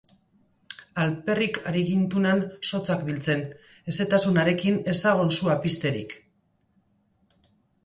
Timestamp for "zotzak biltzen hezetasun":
2.69-4.41